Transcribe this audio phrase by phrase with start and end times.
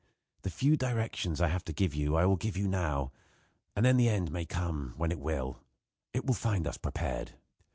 [0.41, 3.11] The few directions I have to give you I will give you now,
[3.75, 5.61] and then the end may come when it will.
[6.11, 7.33] It will find us prepared."